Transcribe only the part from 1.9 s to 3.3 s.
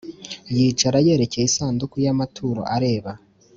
y amaturo areba